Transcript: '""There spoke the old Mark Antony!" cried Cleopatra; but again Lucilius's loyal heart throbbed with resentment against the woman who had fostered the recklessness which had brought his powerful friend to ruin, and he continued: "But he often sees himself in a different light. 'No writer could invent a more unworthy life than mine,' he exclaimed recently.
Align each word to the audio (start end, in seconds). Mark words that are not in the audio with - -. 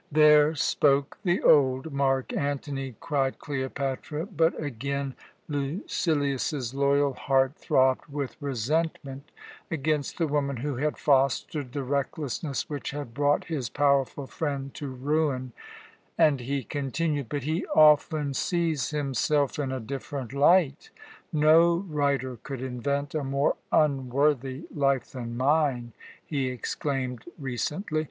'""There 0.12 0.54
spoke 0.54 1.18
the 1.24 1.42
old 1.42 1.92
Mark 1.92 2.32
Antony!" 2.32 2.94
cried 3.00 3.40
Cleopatra; 3.40 4.26
but 4.26 4.54
again 4.62 5.16
Lucilius's 5.48 6.72
loyal 6.72 7.14
heart 7.14 7.56
throbbed 7.56 8.06
with 8.06 8.40
resentment 8.40 9.32
against 9.72 10.18
the 10.18 10.28
woman 10.28 10.58
who 10.58 10.76
had 10.76 10.98
fostered 10.98 11.72
the 11.72 11.82
recklessness 11.82 12.70
which 12.70 12.92
had 12.92 13.12
brought 13.12 13.46
his 13.46 13.68
powerful 13.68 14.28
friend 14.28 14.72
to 14.74 14.86
ruin, 14.86 15.50
and 16.16 16.38
he 16.38 16.62
continued: 16.62 17.28
"But 17.28 17.42
he 17.42 17.66
often 17.74 18.34
sees 18.34 18.90
himself 18.90 19.58
in 19.58 19.72
a 19.72 19.80
different 19.80 20.32
light. 20.32 20.90
'No 21.32 21.78
writer 21.88 22.38
could 22.44 22.62
invent 22.62 23.16
a 23.16 23.24
more 23.24 23.56
unworthy 23.72 24.68
life 24.72 25.10
than 25.10 25.36
mine,' 25.36 25.92
he 26.24 26.46
exclaimed 26.50 27.24
recently. 27.36 28.06